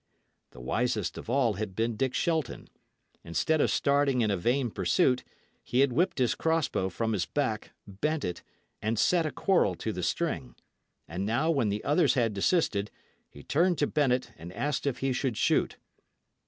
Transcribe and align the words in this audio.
The 0.49 0.59
wisest 0.59 1.15
of 1.19 1.29
all 1.29 1.53
had 1.57 1.75
been 1.75 1.95
Dick 1.95 2.15
Shelton. 2.15 2.67
Instead 3.23 3.61
of 3.61 3.69
starting 3.69 4.21
in 4.21 4.31
a 4.31 4.35
vain 4.35 4.71
pursuit, 4.71 5.23
he 5.63 5.81
had 5.81 5.93
whipped 5.93 6.17
his 6.17 6.33
crossbow 6.33 6.89
from 6.89 7.13
his 7.13 7.27
back, 7.27 7.73
bent 7.85 8.25
it, 8.25 8.41
and 8.81 8.97
set 8.97 9.27
a 9.27 9.31
quarrel 9.31 9.75
to 9.75 9.93
the 9.93 10.01
string; 10.01 10.55
and 11.07 11.23
now, 11.23 11.51
when 11.51 11.69
the 11.69 11.83
others 11.83 12.15
had 12.15 12.33
desisted, 12.33 12.89
he 13.29 13.43
turned 13.43 13.77
to 13.77 13.85
Bennet 13.85 14.31
and 14.39 14.51
asked 14.53 14.87
if 14.87 15.01
he 15.01 15.13
should 15.13 15.37
shoot. 15.37 15.77